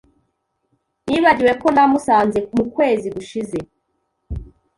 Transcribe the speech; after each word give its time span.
Nibagiwe 1.07 1.53
ko 1.61 1.67
namusanze 1.75 2.39
mukwezi 2.55 3.07
gushize. 3.15 3.57